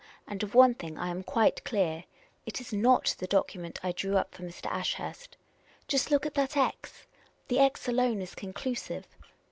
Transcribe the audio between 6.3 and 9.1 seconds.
that x. The x alone is conclusive.